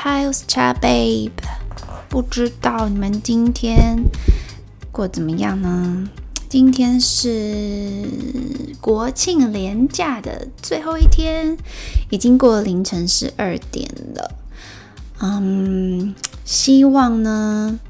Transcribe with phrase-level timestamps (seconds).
[0.00, 1.32] Hi, it's Cha Babe。
[2.08, 4.04] 不知道你们今天
[4.92, 6.08] 过怎么样呢？
[6.48, 8.08] 今天是
[8.80, 11.58] 国庆连假的最后一天，
[12.10, 14.36] 已经过了凌晨十二点了。
[15.20, 17.80] 嗯，希望呢，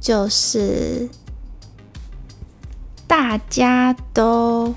[0.00, 1.08] 就是
[3.06, 4.74] 大家都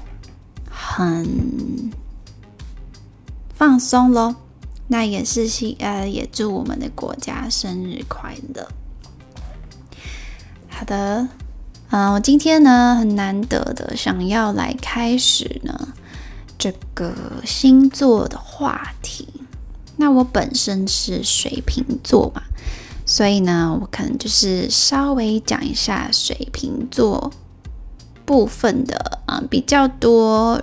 [0.69, 1.91] 很
[3.55, 4.35] 放松喽。
[4.87, 8.67] 那也是希呃，也祝我们的国家生日快乐。
[10.69, 11.27] 好的，
[11.89, 15.89] 嗯，我今天呢很难得的想要来开始呢
[16.57, 17.13] 这个
[17.45, 19.27] 星座的话题。
[19.97, 22.43] 那我本身是水瓶座嘛，
[23.05, 27.31] 所以呢，我可能就是稍微讲一下水瓶座
[28.23, 30.61] 部分的啊，比较多。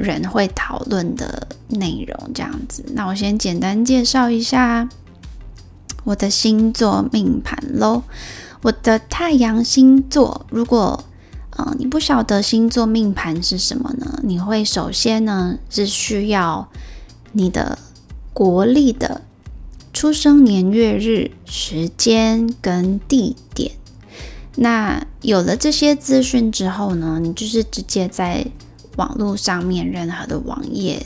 [0.00, 4.88] 人会讨论的内容这样子，那我先简单介绍一下
[6.04, 8.02] 我的星座命盘喽。
[8.62, 11.04] 我的太阳星座，如果
[11.50, 14.20] 呃你不晓得星座命盘是什么呢？
[14.22, 16.68] 你会首先呢是需要
[17.32, 17.78] 你的
[18.32, 19.22] 国历的
[19.92, 23.72] 出生年月日时间跟地点。
[24.56, 28.46] 那有了这些资讯之后呢，你就是直接在
[28.96, 31.04] 网络上面任何的网页，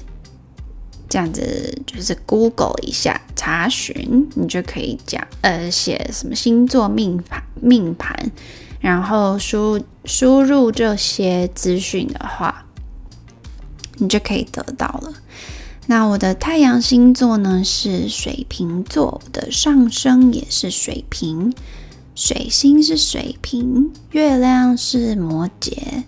[1.08, 8.32] 这样子就是 Google 一下查询，你就可以讲呃写什么星座命盘命盘，
[8.80, 12.64] 然后输输入这些资讯的话，
[13.98, 15.12] 你就可以得到了。
[15.86, 21.52] 那我的太阳星座呢是水瓶座，我的上升也是水瓶，
[22.14, 26.04] 水星是水瓶，月亮是摩羯。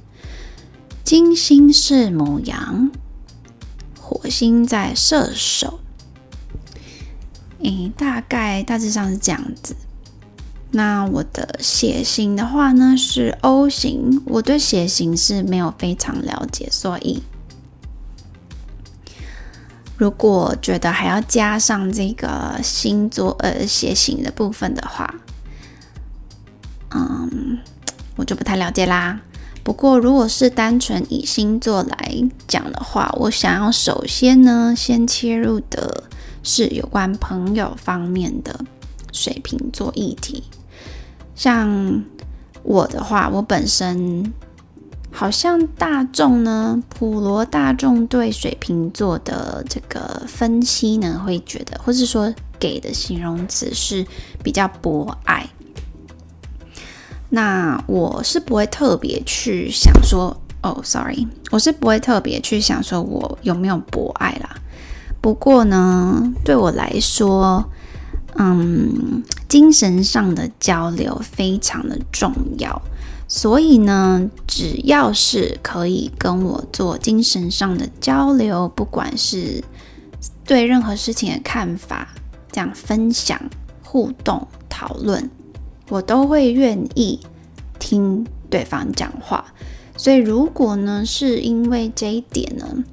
[1.06, 2.90] 金星是母羊，
[4.00, 5.78] 火星在射手。
[7.62, 9.76] 诶，大概大致上是这样子。
[10.72, 17.22] 那我的血型的话呢是 O 型，我对血型是没有非常了解，所以
[19.96, 25.14] 如果觉得还要加上这个星座呃血型的部分的话，
[26.90, 27.60] 嗯，
[28.16, 29.20] 我就不太了解啦。
[29.66, 36.04] 不过，如果是单纯以星座来讲的话，我想要首先呢，先切入的
[36.44, 38.64] 是有关朋友方面的
[39.12, 40.44] 水瓶座议题。
[41.34, 42.04] 像
[42.62, 44.32] 我的话，我本身
[45.10, 54.06] 好像大众呢，普罗大众对水瓶座的这个分析呢，会觉得，或是说给的形容词是
[54.44, 55.44] 比较博爱。
[57.28, 64.50] 那我是不会特别去想说，哦，sorry，我是不会特别去想说我有没有博爱啦。
[65.20, 67.68] 不过呢，对我来说，
[68.36, 72.80] 嗯，精神上的交流非常的重要。
[73.28, 79.64] 所以呢，只要是可以跟我做精神上的交流，不管是
[80.44, 82.06] 对任何事情的看法，
[82.52, 83.36] 这样分享、
[83.82, 85.28] 互动、讨论。
[85.88, 87.20] 我都会愿意
[87.78, 89.44] 听对方讲话，
[89.96, 92.84] 所以如果呢是因为这一点呢，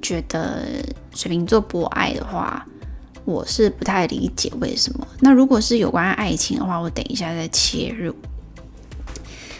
[0.00, 0.64] 觉得
[1.12, 2.64] 水瓶座不爱的话，
[3.24, 5.06] 我是不太理解为什么。
[5.18, 8.14] 那如果是有关爱情的话，我等一下再切入。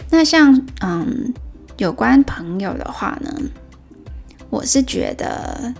[0.09, 1.33] 那像嗯，
[1.77, 3.33] 有关朋友的话呢，
[4.49, 5.73] 我是觉得，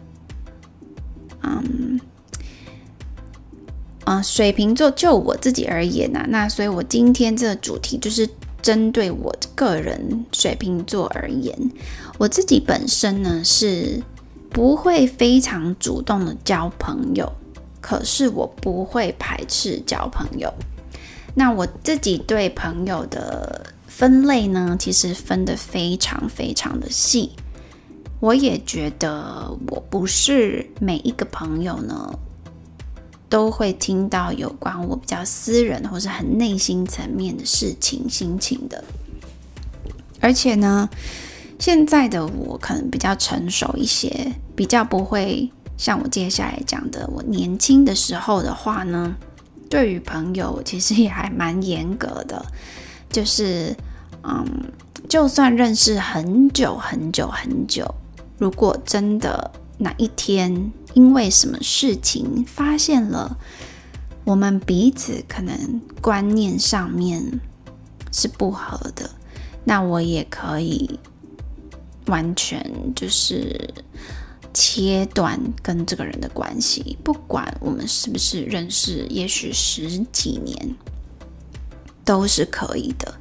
[1.44, 2.00] 嗯。
[4.12, 8.28] 啊，水瓶座就我自己而言呐，那所以我今天这个主题就是
[8.62, 11.58] 针对我个人水瓶座而言，
[12.18, 14.04] 我自己本身呢是
[14.50, 17.32] 不会非常主动的交朋友，
[17.80, 20.54] 可是我不会排斥交朋友。
[21.34, 27.32] 那我自己对朋友的分类呢，其实分得非常非常的细，
[28.20, 32.14] 我也觉得我不是每一个朋友呢。
[33.32, 38.84] 都会听到有关我比较私人或是很内心层面的事情、心情的。
[40.20, 40.90] 而且呢，
[41.58, 49.16] 现在的我可能比较成熟一些，比较不会像我接下来讲的，我年轻的时候的话呢，
[49.70, 52.46] 对于朋友其实也还蛮严格的，
[53.10, 53.74] 就是
[54.24, 54.46] 嗯，
[55.08, 57.96] 就算认识很久很久很久，
[58.38, 60.70] 如果真的哪一天。
[60.94, 63.38] 因为什么事情发现了
[64.24, 67.40] 我们彼此可能观念上面
[68.12, 69.10] 是不合的，
[69.64, 71.00] 那我也可以
[72.08, 72.64] 完全
[72.96, 73.74] 就是
[74.54, 80.76] 切断跟这个人的关系，不管我们是不是认识，也许十几年
[82.04, 83.14] 都是可以的。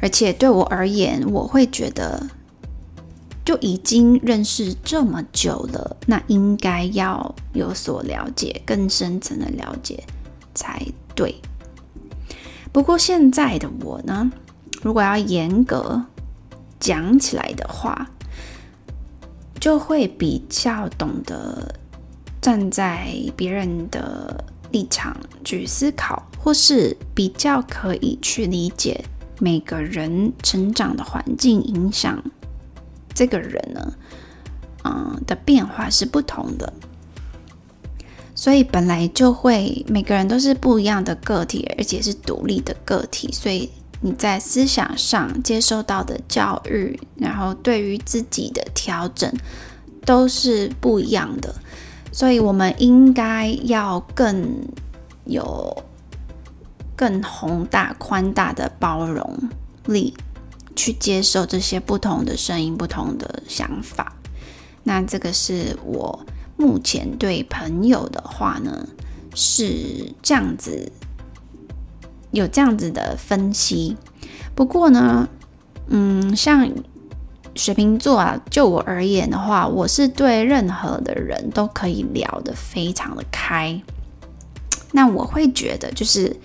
[0.00, 2.24] 而且对我而言，我会觉得
[3.46, 10.02] 就已经认识这么久了，那应该要有所了解，更深层的了解
[10.52, 10.84] 才
[11.14, 11.32] 对。
[12.72, 14.30] 不过现在的我呢，
[14.82, 16.04] 如果要严格
[16.80, 18.10] 讲起来的话，
[19.60, 21.72] 就会比较懂得
[22.42, 29.04] 站在别人的立场去思考，或是比较可以去理解
[29.38, 32.20] 每个人成长的环境影响
[33.16, 33.92] 这个人呢，
[34.84, 36.72] 嗯的变化是不同的，
[38.36, 43.68] 所以本来就会每个人都是不一样的个体，而且是独立的个体，所以。
[44.02, 49.32] 你在思想上接受到的教育，然后对于自己的调整
[50.04, 51.52] 都是不一样的，
[52.12, 54.68] 所以我们应该要更
[55.24, 55.74] 有
[56.94, 59.48] 更宏大、宽大的包容
[59.86, 60.14] 力，
[60.76, 64.14] 去接受这些不同的声音、不同的想法。
[64.84, 66.24] 那这个是我
[66.56, 68.86] 目前对朋友的话呢，
[69.34, 70.92] 是这样子。
[72.32, 73.96] 有这样子的分析，
[74.54, 75.26] 不过呢，
[75.88, 76.70] 嗯，像
[77.54, 83.80] 水瓶座啊，就我而言的话，我是对任何的人都可以聊得非常的开。
[84.92, 86.36] 那我会觉得，就是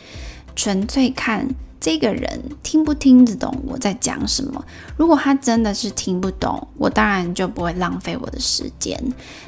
[0.56, 1.46] 纯粹看
[1.82, 4.64] 这个人听不听得懂我在讲什么。
[4.96, 8.96] 如果他真的是听不懂，我当然就不会浪费我的时间。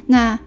[0.08, 0.38] 那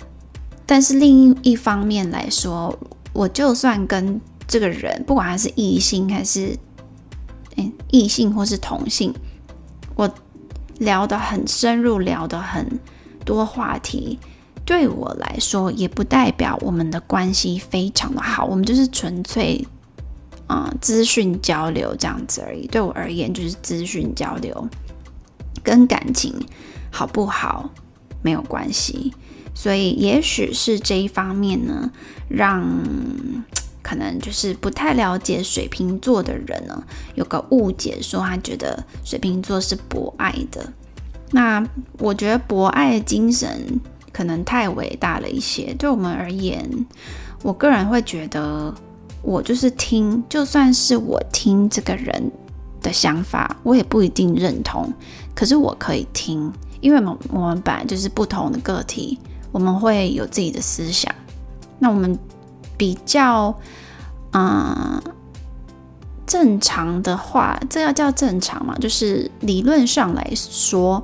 [0.66, 2.76] 但是另一方面来说，
[3.12, 6.58] 我就算跟这个人，不管他是异性还是
[7.56, 9.14] 嗯异性或是同性，
[9.94, 10.12] 我
[10.78, 12.80] 聊得很深入，聊得很
[13.24, 14.18] 多话题，
[14.64, 19.64] 对我来说也不代表我们的关系非常的好，我们就是纯粹
[20.46, 22.66] 啊资讯交流这样子而已。
[22.66, 24.68] 对我而言，就是资讯交流，
[25.62, 26.34] 跟感情
[26.90, 27.70] 好不好
[28.22, 29.12] 没有关系。
[29.54, 31.90] 所以，也许是这一方面呢，
[32.28, 32.64] 让。
[33.82, 36.82] 可能就是不太了解水瓶座的人呢，
[37.14, 40.72] 有个误解，说他觉得水瓶座是博爱的。
[41.30, 41.64] 那
[42.00, 43.80] 我觉得博爱的精神
[44.12, 45.72] 可能太伟大了一些。
[45.74, 46.68] 对我们而言，
[47.44, 48.74] 我个人会觉得，
[49.22, 52.30] 我就是听，就算是我听这个人
[52.80, 54.92] 的想法，我也不一定认同。
[55.34, 59.18] 可是我可以听，因为我我们本来就是不同的个体，
[59.52, 61.14] 我们会有自己的思想。
[61.78, 62.18] 那我们。
[62.78, 63.58] 比较，
[64.32, 65.00] 嗯，
[66.26, 68.76] 正常的话，这要叫正常嘛？
[68.78, 71.02] 就是理论上来说，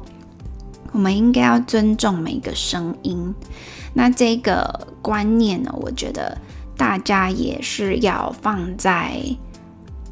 [0.93, 3.35] 我们应该要尊重每一个声音。
[3.94, 6.37] 那这个观念呢，我觉得
[6.82, 9.23] 大家也是要放在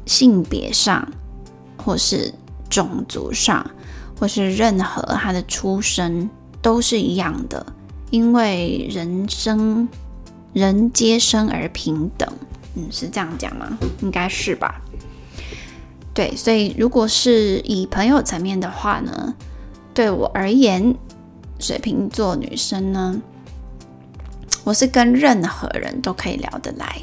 [0.05, 1.05] 性别上，
[1.75, 2.33] 或是
[2.69, 3.69] 种族上，
[4.17, 6.29] 或是任何他的出身
[6.61, 7.65] 都是一样的，
[8.09, 9.85] 因为人生。
[10.53, 12.29] 人皆生而平等，
[12.75, 13.77] 嗯，是这样讲吗？
[14.01, 14.81] 应该是吧。
[16.13, 19.33] 对，所以如果是以朋友层面的话呢，
[19.93, 20.93] 对我而言，
[21.57, 23.21] 水瓶座女生呢，
[24.63, 27.01] 我是跟任何人都可以聊得来，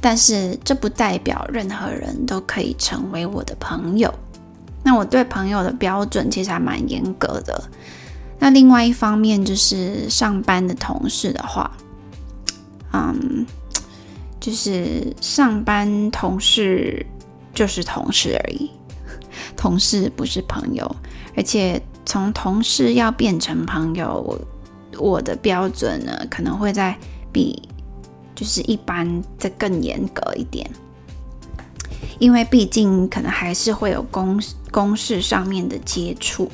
[0.00, 4.12] 但是这不代表任何人都可以成为我的朋友。
[4.84, 7.62] 那我对朋友的标准其实还蛮严格的。
[8.38, 11.70] 那另外一方面就是上班的同事的话。
[12.92, 13.46] 嗯，
[14.38, 17.06] 就是上班同事
[17.54, 18.70] 就是同事而已，
[19.56, 20.96] 同事不是朋友。
[21.34, 24.38] 而且从同事要变成朋友，
[24.98, 26.96] 我的标准呢，可能会在
[27.32, 27.62] 比
[28.34, 30.68] 就是一般的更严格一点，
[32.18, 36.50] 因为毕竟可能还是会有公公事上面的接触。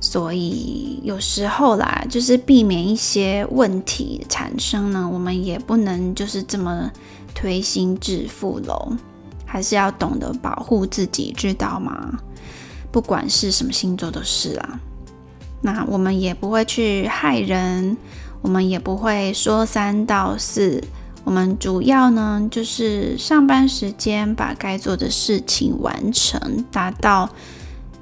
[0.00, 6.88] 所以有时候啦，就是避免一些问题产生呢，我们也不能就是这么
[7.34, 8.92] 推心置腹喽，
[9.44, 12.16] 还是要懂得保护自己，知道吗？
[12.92, 14.80] 不管是什么星座都是啊。
[15.60, 17.96] 那我们也不会去害人，
[18.42, 20.82] 我们也不会说三道四，
[21.24, 27.28] 我们主要呢就是上班时间把该做的事情完成，达到。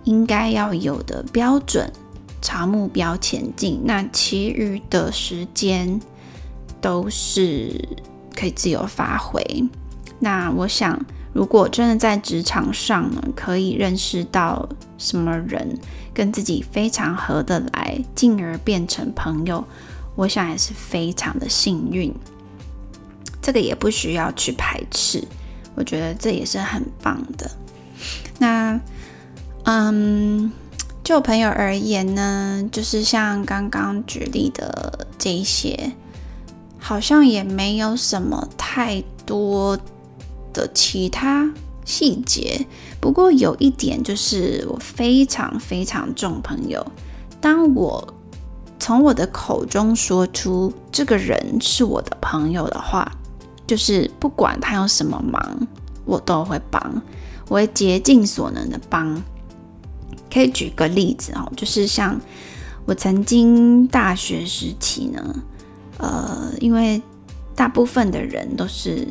[0.04, 1.92] 应该要有的标准，
[2.40, 3.80] 朝目标前进。
[3.82, 6.00] 那其余的时间
[6.80, 7.88] 都是
[8.32, 9.42] 可以自由发挥。
[10.20, 11.04] 那我想，
[11.36, 14.66] 如果真的在职场上呢，可以认识到
[14.96, 15.78] 什么人
[16.14, 19.62] 跟自己非常合得来，进而变成朋友，
[20.14, 22.10] 我想也是非常的幸运。
[23.42, 25.22] 这个也不需要去排斥，
[25.74, 27.50] 我觉得这也是很棒的。
[28.38, 28.80] 那，
[29.64, 30.50] 嗯，
[31.04, 35.92] 就朋友而言呢，就是像刚刚举例的这些，
[36.78, 39.78] 好像也没有什么太多
[40.56, 41.52] 的其他
[41.84, 42.66] 细节。
[43.00, 46.84] 不过有一点就是，我非常非常重朋友。
[47.40, 48.14] 当我
[48.80, 53.10] 从我的口中说出这个人是我的朋友的话，
[53.66, 55.68] 就是不管他有什么忙，
[56.04, 57.02] 我都会帮，
[57.48, 59.22] 我会竭尽所能的帮。
[60.32, 62.20] 可以举个例子哦，就是像
[62.84, 65.42] 我曾经大学时期呢，
[65.98, 67.00] 呃，因为
[67.54, 69.06] 大部分的人都是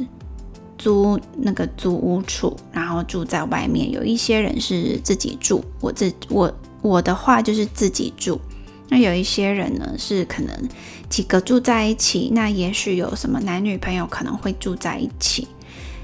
[0.86, 8.40] 租那个租屋处，然后住在外面，有一些人是自己住，我自我我的话就是自己住。
[8.88, 10.56] 那有一些人呢，是可能
[11.10, 15.48] 几个住在一起，那也许有什么男女朋友可能会住在一起。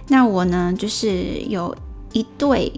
[0.08, 1.78] 那我呢，就是有
[2.12, 2.74] 一对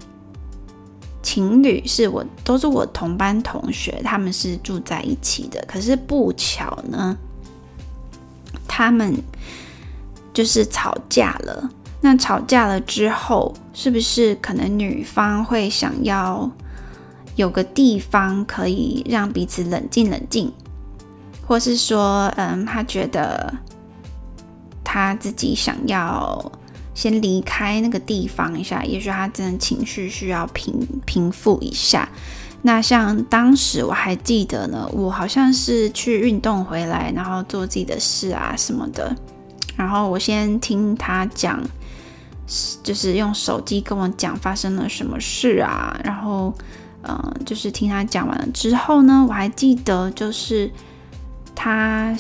[1.22, 5.64] 情侣，是我都是我同班同学，他们是住在一起的。
[5.66, 7.18] 可是不巧呢，
[8.68, 9.16] 他们
[10.34, 11.70] 就是吵架了。
[12.04, 16.52] 那吵架了之后，是不是可能女方会想要？
[17.36, 20.54] 有个地方可以让彼此冷静冷静，
[21.48, 23.52] 或是说，嗯，他觉得
[24.84, 26.52] 他自己想要
[26.94, 30.76] 先离开那个地方一下，也许他真的情绪需要平
[31.08, 32.08] 平复一下。
[32.62, 39.16] 那像当时我还记得呢，我好像是去运动回来，然后做自己的事啊什么的，
[39.76, 41.60] 然后我先听他讲，
[42.84, 46.54] 就是用手机跟我讲发生了什么事啊，然后。
[47.06, 50.72] 嗯，就是听他讲完了之后呢，我还记得，就是
[51.54, 52.16] 他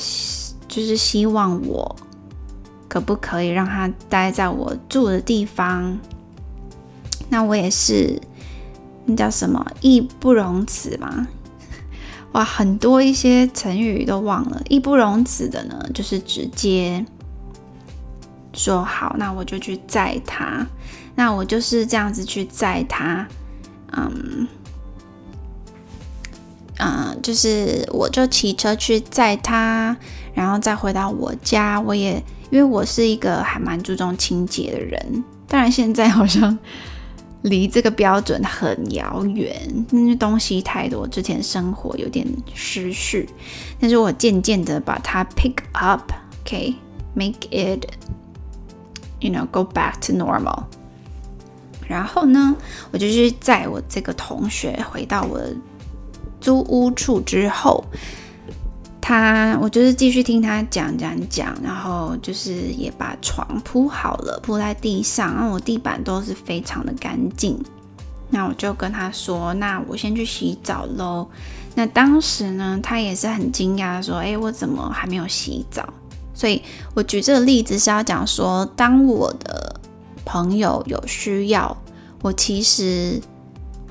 [0.68, 1.96] 就是希望我
[2.89, 5.98] 可不可以让他待在我住的地方。
[7.30, 8.22] 那我也是，
[9.06, 11.30] 那叫什么义不容辞嘛？
[12.34, 14.62] 哇，很多一些成语都忘了。
[14.68, 17.06] 义不容辞的呢，就是直接
[18.63, 20.65] 说好，那我就去载他。
[21.15, 23.27] 那我就是这样子去载他，
[23.91, 24.48] 嗯。
[26.79, 29.96] 嗯，就是我就骑车去载他，
[30.34, 31.79] 然后再回到我家。
[31.79, 36.58] 我也因为我是一个还蛮注重清洁的人，当然现在好像
[37.43, 39.55] 离这个标准很遥远，
[39.91, 43.29] 因为东西太多，之前生活有点失序。
[43.79, 47.86] 但是我渐渐的把它 pick up，OK，make it
[49.24, 50.65] You know go back to normal。
[51.88, 52.56] 然后呢，
[52.92, 55.39] 我就去载我这个同学回到我。
[56.42, 57.82] 租屋处之后，
[59.00, 67.58] 他我就是继续听他讲讲讲，然后就是也把床铺好了，铺在地上，然后我地板都是非常的干净。
[68.30, 71.25] 那我就跟他说：“那我先去洗澡喽。”
[71.75, 75.88] 那当时呢，他也是很惊讶，说：“哎，我怎么还没有洗澡？”
[76.44, 76.62] 所以
[76.94, 79.80] 我举这个例子是要讲说，当我的
[80.26, 81.78] 朋友有需要，
[82.22, 83.22] 我其实。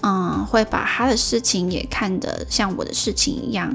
[0.05, 3.73] 嗯，会把他的事情也看得像我的事情一样，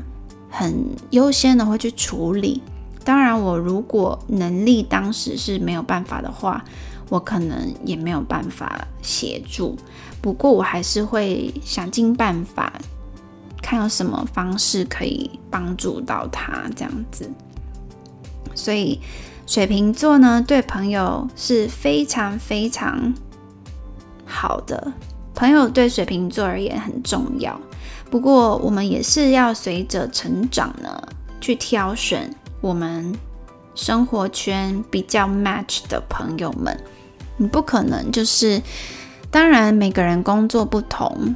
[0.50, 2.62] 很优先的会去处理。
[3.06, 6.62] 当然，我如果能力当时是没有办法的话，
[7.08, 9.78] 我可能也没有办法协助。
[10.22, 12.74] 不过，我还是会想尽办法，
[13.62, 17.32] 看有什么方式可以帮助到他这样子。
[18.58, 19.00] 所以，
[19.46, 23.14] 水瓶座呢，对朋友是非常非常
[24.26, 24.92] 好的。
[25.34, 27.58] 朋友对水瓶座而言很重要，
[28.10, 31.02] 不过我们也是要随着成长呢，
[31.40, 33.14] 去挑选我们
[33.76, 36.76] 生活圈比较 match 的朋友们。
[37.38, 38.60] 你不可能就是，
[39.30, 41.36] 当然每个人工作不同，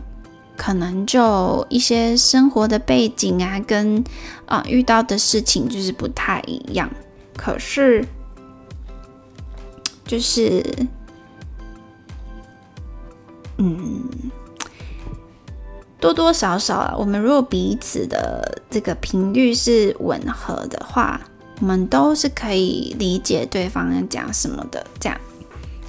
[0.58, 4.04] 可能就一些生活的背景啊，跟
[4.48, 6.90] 啊遇到的事情就是不太一样。
[7.42, 8.06] 可是，
[10.06, 10.64] 就是。
[13.64, 14.10] 嗯，
[16.00, 21.22] 多多少少啊，我们如果彼此的这个频率是吻合的话，
[21.60, 24.84] 我们都是可以理解对方在讲什么的。
[25.00, 25.20] 这样，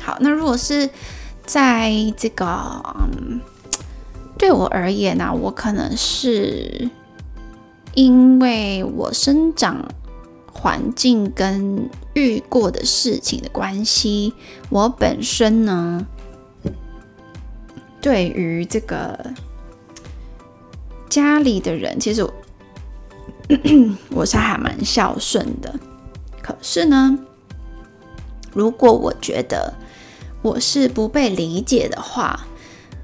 [0.03, 0.91] 好，那如果是
[1.47, 2.45] 在这个，
[3.01, 3.41] 嗯，
[4.37, 6.91] 对我而言呢，我可能是
[7.95, 9.83] 因为我生长
[10.53, 14.35] 环境跟遇过的事情的关系，
[14.71, 16.07] 我本身呢。
[18.01, 19.33] 对于这个
[21.09, 22.29] 家里的人，其实
[24.11, 25.73] 我是还蛮孝顺的。
[26.43, 27.17] 可是呢，
[28.53, 29.73] 如果我觉得
[30.43, 32.49] 我是不被理解的话，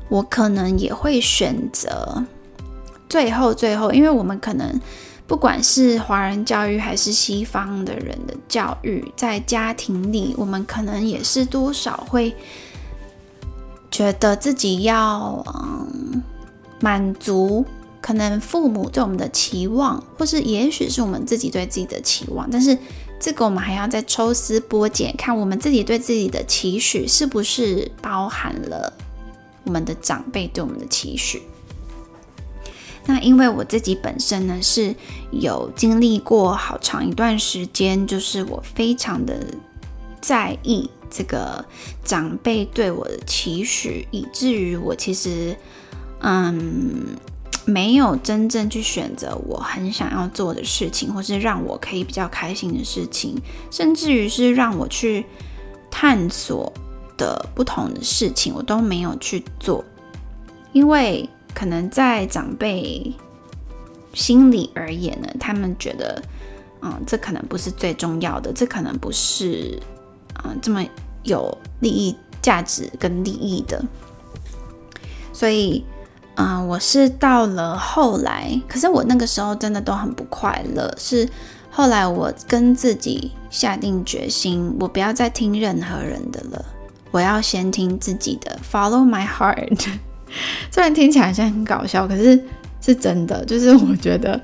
[0.09, 2.25] 我可能也会选择
[3.09, 4.81] 最后最后，因为我们可能
[5.28, 12.35] 不管是华人教育还是西方的人的教育，在家庭里，我们可能也是多少会
[13.90, 16.23] 觉得自己要嗯
[16.80, 17.64] 满足。
[18.00, 22.78] 可能父母对我们的期望，或是也许是我们自己对自己的期望，但是
[23.20, 28.90] 这个我们还要再抽丝剥茧，看我们自己对自己的期许是不是包含了
[29.64, 31.42] 我们的长辈对我们的期许。
[33.08, 34.94] 那因为我自己本身呢是
[35.32, 39.34] 有经历过好长一段时间，就是我非常的
[40.20, 41.64] 在意这个
[42.04, 45.56] 长辈对我的期许，以至于我其实
[46.20, 47.16] 嗯。
[47.64, 53.36] 没有真正去选择我很想要做的事情，或是让我可以比较开心的事情，
[53.70, 55.26] 甚至于是让我去
[55.90, 56.72] 探索
[57.18, 59.84] 的不同的事情，我都没有去做，
[60.72, 63.12] 因为可能在长辈
[64.14, 66.23] 心里而言呢，他们觉得，
[66.83, 69.78] 嗯，这可能不是最重要的，这可能不是，
[70.45, 70.85] 嗯，这么
[71.25, 73.85] 有利益价值跟利益的，
[75.33, 75.85] 所以。
[76.40, 80.88] 嗯，我是到了后来，可是我那个时候真的都很不快乐。
[80.97, 81.28] 是
[81.69, 86.64] 后来我跟自己下定决心，我不要再听任何人的了，
[87.11, 89.99] 我要先听自己的，Follow my heart。
[90.70, 92.42] 虽然听起来像很搞笑，可是
[92.80, 93.44] 是真的。
[93.44, 94.40] 就是我觉得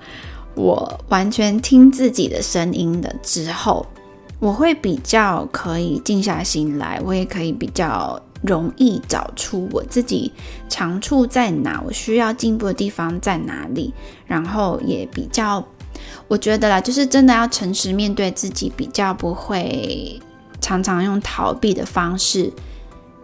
[0.54, 3.86] 我完全听自己的声音了之后，
[4.38, 8.20] 我会比较可以静下心来，我也可以比较。
[8.46, 10.30] 容易找出我自己
[10.68, 13.94] 长处在哪，我需要进步的地方在哪里，
[14.26, 15.66] 然后也比较，
[16.28, 20.20] 我觉得啦，就是真的要诚实面对自己，比较不会
[20.60, 22.52] 常常用逃避的方式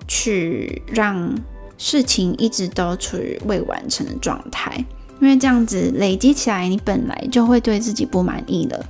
[0.09, 1.35] 去让
[1.83, 4.85] 事情一直都处于未完成的状态，
[5.19, 8.85] 因为这样子累积起来，你本来就会对自己不满意了，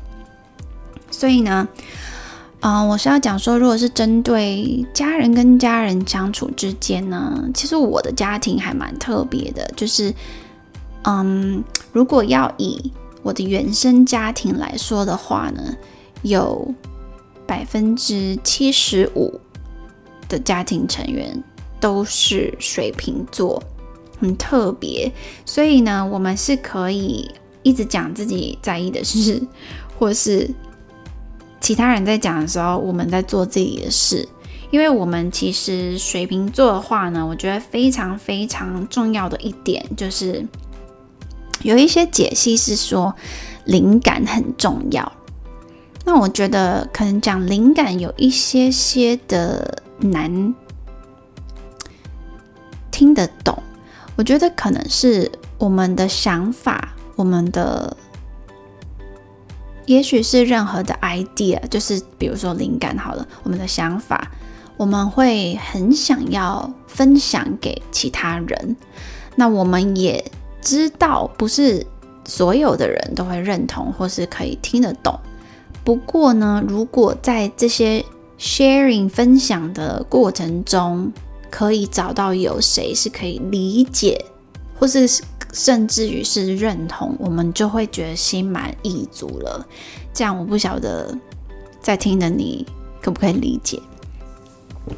[1.08, 1.68] 所以呢。
[2.62, 10.12] 嗯，我是要讲说，如果是针对家人跟家人相处之间呢，其实我的家庭还蛮特别的，就是，
[11.04, 15.74] 嗯，如果要以我的原生家庭来说的话呢，
[16.20, 16.74] 有
[17.46, 19.40] 百分之七十五
[20.28, 21.42] 的家庭成员
[21.80, 23.62] 都是水瓶座，
[24.20, 25.10] 很特别，
[25.44, 27.28] 所以呢，我们是可以
[27.62, 29.42] 一直讲自己在意的事，
[29.98, 30.50] 或是。
[31.62, 34.26] 其他人在讲的时候，我们在做自己的事，
[34.70, 40.44] 因为我们其实水瓶座的话呢，我觉得非常非常重要的一点就是，
[41.62, 43.14] 有一些解析是说
[43.66, 45.12] 灵感很重要。
[46.06, 50.54] 那我觉得可能讲灵感有一些些的难
[53.00, 53.56] 听得懂，
[54.14, 57.96] 我觉得可能是我们的想法，我们的。
[59.86, 64.30] 也许是任何的 idea，就是比如说灵感好了，我们的想法，
[64.76, 68.76] 我们会很想要分享给其他人。
[69.34, 70.22] 那我们也
[70.60, 71.86] 知道，不是
[72.26, 75.18] 所有的人都会认同或是可以听得懂。
[75.82, 78.04] 不过呢，如果在这些
[78.38, 81.10] sharing 分享的过程中，
[81.50, 84.24] 可以找到有谁是可以理解，
[84.78, 85.22] 或是。
[85.52, 89.66] 甚至于是认同，我们就会觉得心满意足了。
[90.14, 91.12] 这样我不晓得
[91.80, 92.64] 在听的你
[93.02, 93.82] 可不可以理解？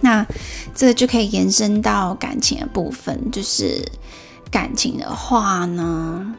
[0.02, 0.26] 那
[0.74, 3.82] 这个就可以延伸到感情的部分，就是
[4.50, 6.34] 感情的话呢，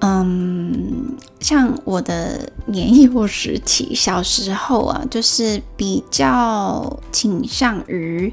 [0.00, 8.32] 嗯，像我的年幼时期，小时候啊，就是比较倾向于，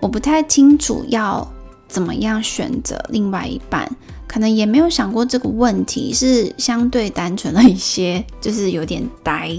[0.00, 1.46] 我不太清楚要。
[1.86, 3.88] 怎么样选择另外一半？
[4.26, 9.56] 可能也没有想过这个问题，是相对单纯了一些，就是有点呆。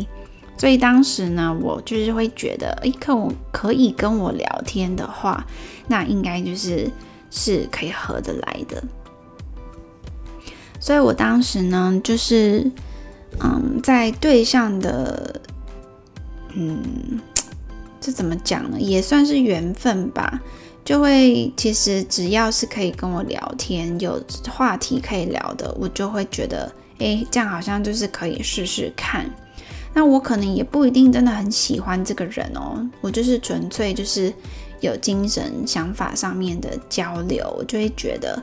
[0.58, 5.46] 所以当时呢，我就是会觉得，哎，可我可以跟我聊天的话，
[5.88, 6.92] 那应该就是
[7.32, 8.84] 是可以合得来的。
[10.86, 12.64] 所以我当时呢，就是
[13.40, 15.42] 嗯，在对象的，
[16.54, 17.20] 嗯，
[18.00, 18.80] 这怎么讲呢？
[18.80, 20.40] 也算是缘分吧。
[20.84, 29.28] 就会其实只要是可以跟我聊天，有话题可以聊的，我就会觉得，哎，这样好像就是可以试试看。
[29.92, 34.32] 那我可能也不一定真的很喜欢这个人哦，我就是纯粹就是
[34.82, 38.40] 有精神想法上面的交流，我就会觉得，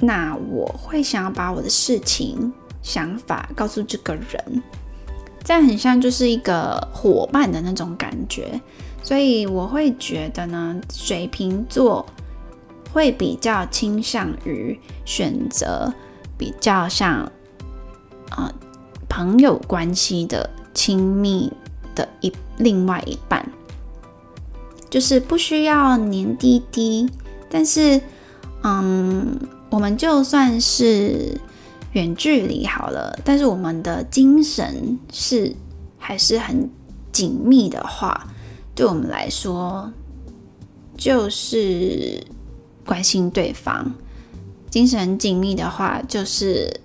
[0.00, 4.62] 那我会想要把我的事情、想法告诉这个人，
[5.42, 8.60] 这样很像就是一个伙伴的那种感觉。
[9.02, 12.04] 所以我会觉得呢，水瓶座
[12.92, 15.92] 会比较倾向于选择
[16.36, 17.30] 比较像
[18.36, 18.52] 呃
[19.08, 21.52] 朋友关系的亲密
[21.94, 23.48] 的一另外一半，
[24.90, 27.08] 就是不需要黏滴滴，
[27.48, 28.00] 但是
[28.64, 29.38] 嗯，
[29.76, 31.38] 我们就算是
[31.92, 35.54] 远距离好了，但是我们的精神是
[35.98, 36.70] 还是很
[37.12, 38.26] 紧密的话。
[38.74, 39.92] 对我们来说，
[40.96, 42.24] 就是
[42.86, 43.92] 关心对方，
[44.70, 46.80] 精神紧密的话，就是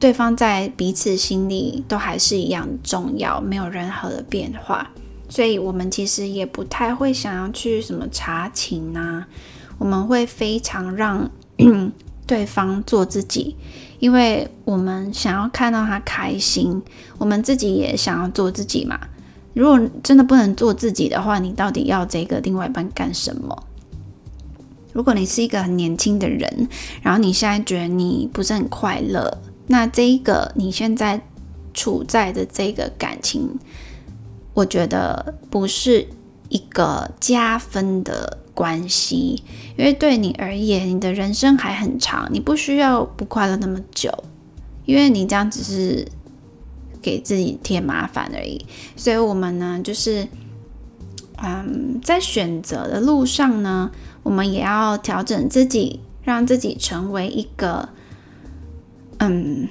[0.00, 4.90] 对方在彼此心里都还是一样重要，没有任何的变化。
[5.28, 9.28] 所以，我们其实也不太会想要去什么查情啊，
[9.78, 11.30] 我们会非常让
[12.26, 13.56] 对方做自己，
[13.98, 16.82] 因为我们想要看到他开心，
[17.18, 18.98] 我们自己也想要做自己嘛。
[19.54, 23.64] 如果真的不能做自己的话，你到底要这个另外一半干什么？
[24.92, 26.68] 如果你是一个很年轻的人，
[27.02, 31.20] 然后你现在觉得你不是很快乐，那这一个你现在
[31.72, 33.58] 处在的这个感情，
[34.52, 36.08] 我觉得不是
[36.48, 39.44] 一个加分的关系，
[39.76, 44.10] 因为对你而言，你的人生还很长，你不需要不快乐那么久，
[44.84, 46.08] 因为你这样只是。
[47.02, 48.66] 给自己添麻烦而已，
[48.96, 50.26] 所以我们呢，就是，
[51.40, 53.92] 嗯，在选择的路上呢，
[54.24, 57.90] 我们也要调整自己，让自己成为一个，
[59.18, 59.68] 嗯，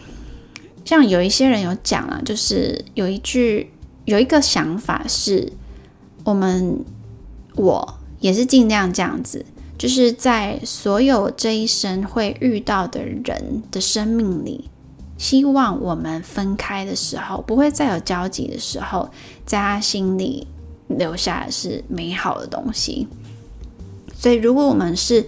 [0.85, 3.69] 像有一些人有讲啊，就是有一句
[4.05, 5.51] 有一个想法是，
[6.23, 6.85] 我们
[7.57, 9.45] 我也是尽量这样子，
[9.77, 14.67] 就是在所有这一生会遇到的人的生命里。
[15.15, 19.11] 希望我们分开的时候，不会再有交集的时候，
[19.45, 20.47] 在他心里
[20.87, 23.07] 留下的是美好的东西。
[24.15, 25.23] 所以，如果我们是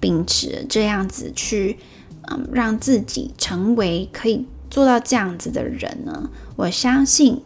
[0.00, 1.78] 秉持这样子去，
[2.22, 7.40] 嗯，让自己成为可以做到这样子的人呢，我相信，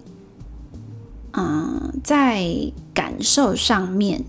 [1.35, 4.25] 嗯，在感受上面，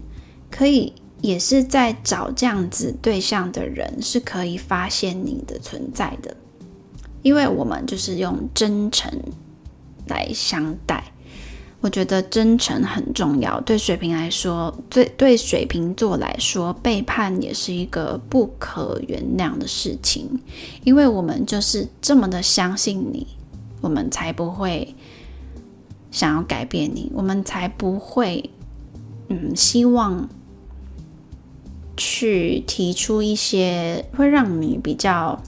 [0.56, 6.36] 可以也是在找这样子对象的人，是可以发现你的存在的。
[7.24, 9.12] 因为我们就是用真诚
[10.08, 11.04] 来相待，
[11.82, 13.60] 我觉得真诚很重要。
[13.62, 20.40] 对水瓶来说，对对水瓶座来说，背叛也是一个不可原谅的事情。
[20.84, 23.26] 因为我们就是这么的相信你，
[23.82, 24.96] 我们才不会
[26.12, 28.48] 想要改变你，我们才不会
[29.30, 30.30] 嗯希望
[31.98, 35.42] 去提出一些会让你比较。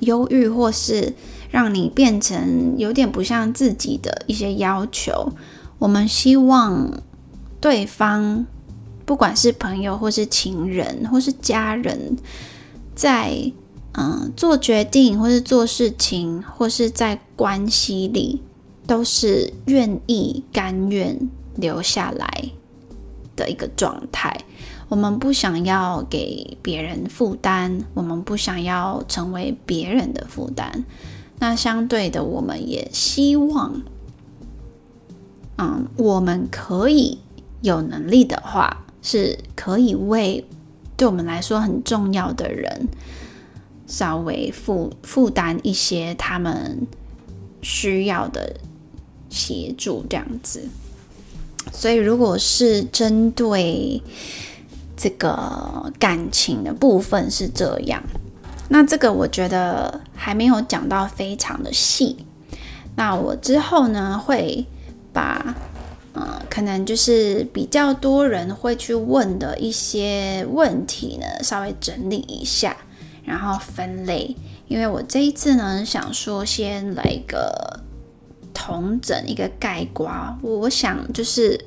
[0.00, 1.14] 忧郁，或是
[1.50, 5.32] 让你变成有点不像自己的一些要求，
[5.78, 7.02] 我们希望
[7.58, 8.44] 对方，
[9.06, 12.18] 不管是朋友，或是情人，或是家人，
[12.94, 13.50] 在
[13.92, 18.42] 嗯做决定，或是做事情，或是在关系里，
[18.86, 22.50] 都是愿意、甘愿留下来
[23.36, 24.36] 的一个状态。
[24.88, 30.84] 我们不想要给别人负担，我们不想要成为别人的负担。
[31.38, 33.82] 那相对的，我们也希望，
[35.56, 37.18] 嗯，我们可以
[37.62, 40.44] 有能力的话，是可以为
[40.96, 42.88] 对我们来说很重要的人
[43.86, 46.86] 稍微负负担一些他们
[47.62, 48.56] 需要的
[49.28, 50.68] 协助，这样子。
[51.74, 54.00] 所以，如果是针对。
[54.96, 58.00] 这个感情的部分是这样，
[58.68, 62.24] 那这个我觉得还没有讲到非常的细。
[62.94, 64.64] 那我之后呢会
[65.12, 65.56] 把，
[66.12, 72.76] 呃，可能就是比较多人会去问的一些问题呢，稍微整理一下，
[73.24, 74.34] 然后分类。
[74.68, 77.80] 因为我这一次呢想说先来一个
[78.64, 80.10] 重整一个概括，
[80.42, 81.64] 我想就是。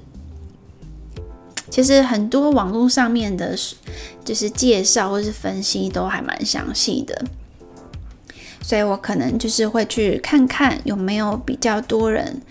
[1.69, 3.53] 其实很多网络上面的，
[4.23, 7.25] 就是介绍或是分析都还蛮详细的，
[8.61, 12.41] 所以我可能就是会去看看有没有比较多人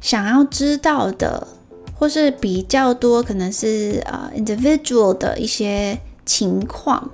[0.00, 1.46] 想要知道的，
[1.94, 7.10] 或是比较多可能是呃 individual 的一些情况，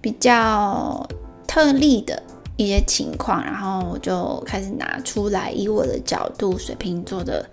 [0.00, 1.08] 比较
[1.46, 2.20] 特例的
[2.56, 7.48] 一些情况，然后我就开始拿出来，以我的角度，水瓶座的。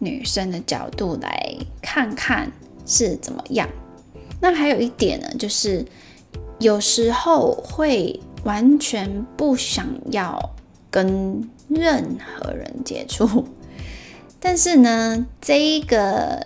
[0.00, 2.52] 女生的角度来看看
[2.84, 3.66] 是怎么样。
[4.38, 5.86] 那还有一点呢，就是
[6.58, 10.38] 有时候会完全不想要
[10.90, 13.46] 跟任何人接触，
[14.38, 16.44] 但是呢，这一个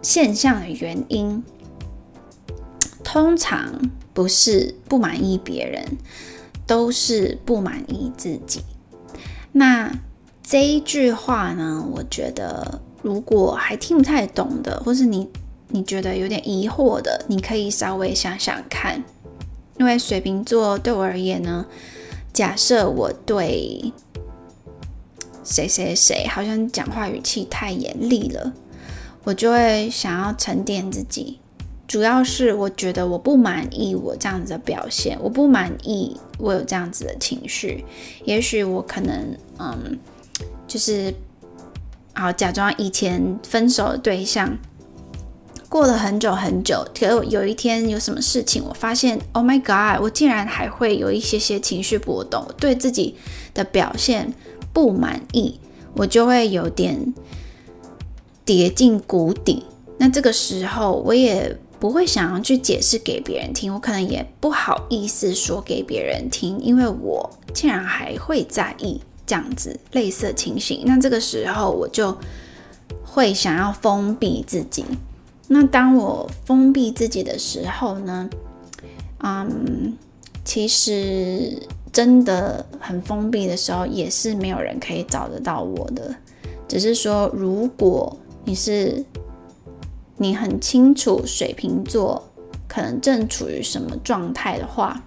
[0.00, 1.44] 现象的原因，
[3.02, 5.84] 通常不是不满意别人，
[6.66, 8.62] 都是不满意自己。
[9.52, 9.92] 那
[10.42, 15.28] 这一句话呢，我觉得如果还听不太懂的，或是你
[15.68, 19.02] 你觉得有点疑惑的，你可以稍微想想看。
[19.78, 21.66] 因为水瓶座对我而言呢，
[22.32, 23.92] 假设我对
[25.42, 28.52] 谁谁谁好像讲话语气太严厉了，
[29.24, 31.40] 我就会想要沉淀自己。
[31.86, 37.84] 主要是我觉得我不满意我这样子的表现，我不满意我有这样子的情绪。
[38.24, 39.98] 也许我可能嗯，
[40.66, 41.12] 就是
[42.14, 44.56] 好假装以前分手的对象。
[45.68, 53.16] 过了很久很久，可有一天有什么事情，我发现，Oh my God，我竟然还会有一些些情绪波动，对自己
[53.52, 54.32] 的表现
[54.72, 55.58] 不满意，
[55.96, 57.12] 我就会有点
[58.44, 59.64] 跌进谷底。
[59.98, 70.84] 那这个时候，我也不会想要去解释给别人听，我可能也不好意思说给别人听，因为我竟然还会在意这样子类似情形。
[70.86, 72.16] 那这个时候，我就
[73.04, 74.82] 会想要封闭自己。
[75.48, 78.30] 那当我封闭自己的时候呢？
[79.18, 79.94] 嗯，
[80.42, 86.14] 其实真的很封闭的时候，也是没有人可以找得到我的。
[86.66, 88.16] 只是说，如果
[88.46, 89.04] 你是
[90.16, 92.30] 你很清楚水瓶座
[92.68, 95.02] 可能正处于什么状态的话，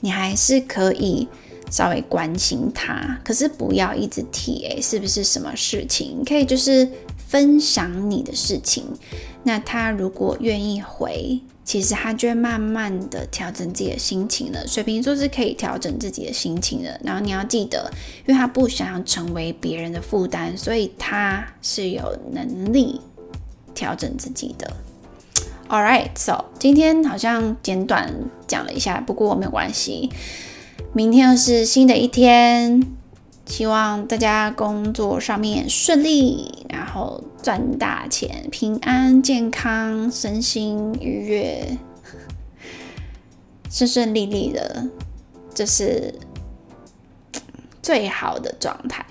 [0.00, 1.28] 你还是可以
[1.70, 6.22] 稍微关心他，可是不要一直提诶，是不是什么事情？
[6.24, 6.88] 可以就是。
[7.28, 8.84] 分享你的事情，
[9.42, 14.64] 那他如果愿意回，其实他就会慢慢的调整自己的心情了。
[14.64, 17.00] 水瓶座是可以调整自己的心情的。
[17.02, 17.90] 然后你要记得，
[18.26, 23.00] 因为他不想要成为别人的负担，所以他是有能力
[23.76, 24.68] 调整自己的。
[25.68, 28.12] All right，so 今天好像简短
[28.48, 30.10] 讲了一下，不过没有关系，
[30.92, 32.82] 明天又是新的一天。
[33.46, 41.78] 希望大家工作上面顺利，然后赚大钱，平安健康，身心愉悦，
[43.70, 44.88] 顺顺利利的，
[45.54, 46.12] 这是
[47.80, 49.06] 最好的状态。